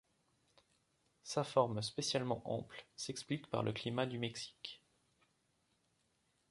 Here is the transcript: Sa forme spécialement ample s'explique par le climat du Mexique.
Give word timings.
Sa 1.21 1.43
forme 1.43 1.83
spécialement 1.83 2.41
ample 2.51 2.87
s'explique 2.95 3.51
par 3.51 3.61
le 3.61 3.71
climat 3.71 4.07
du 4.07 4.17
Mexique. 4.17 4.81